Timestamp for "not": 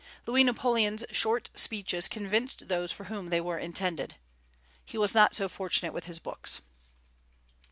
5.13-5.35